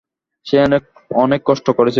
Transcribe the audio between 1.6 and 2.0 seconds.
করেছে তাই।